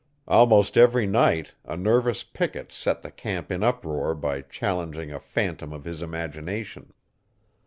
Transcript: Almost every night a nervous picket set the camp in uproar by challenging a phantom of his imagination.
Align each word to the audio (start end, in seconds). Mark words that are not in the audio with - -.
Almost 0.27 0.77
every 0.77 1.05
night 1.05 1.53
a 1.63 1.77
nervous 1.77 2.23
picket 2.23 2.71
set 2.71 3.03
the 3.03 3.11
camp 3.11 3.51
in 3.51 3.61
uproar 3.61 4.15
by 4.15 4.41
challenging 4.41 5.11
a 5.11 5.19
phantom 5.19 5.71
of 5.71 5.83
his 5.85 6.01
imagination. 6.01 6.91